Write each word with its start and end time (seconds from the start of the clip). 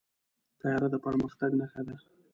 طیاره 0.59 0.87
د 0.93 0.95
پرمختګ 1.05 1.51
نښه 1.59 1.81
ده. 1.87 1.95